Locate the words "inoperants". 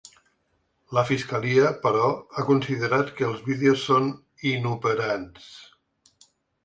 4.55-5.51